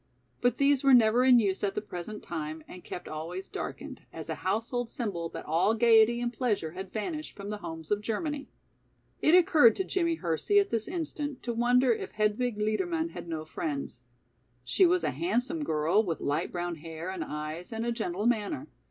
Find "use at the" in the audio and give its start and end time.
1.37-1.79